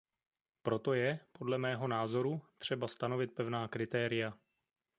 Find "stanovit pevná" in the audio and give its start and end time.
2.87-3.67